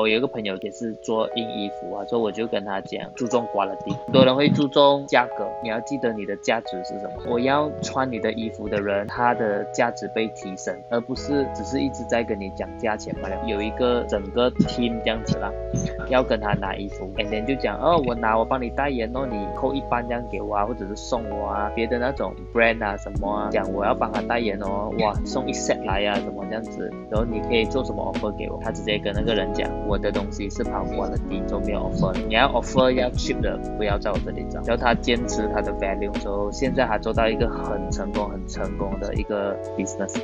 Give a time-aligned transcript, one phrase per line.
[0.00, 7.12] 我有一个朋友也是做印衣服啊，所以我就跟他讲，注重 quality，很多人会注重价格，你要记得你的价值是什么。
[7.26, 13.36] 我要穿你的衣服的人，他的价值被提升，而不是只是一直在跟你讲价钱罢了。
[13.46, 15.50] 有一个整个 team 这样子啦，
[16.10, 28.58] 要跟他拿衣服，and then 就讲哦，我拿我帮你代言哦，你扣一半这样给我啊，或者是送我啊，别的那种 brand 啊什么啊，讲我要帮他代言哦，哇，送一 set 来呀，什么这样子，然后你可以做什么 offer 给我？
[28.62, 34.60] 他直接跟那个人讲，我的东西是跑不过的低，就没有 offer，你要 offer 要 cheap 的，不要在我这里找。
[34.62, 40.20] 然后他坚持他的 value，之后现在他做到一个很成功、很成功的一个 business。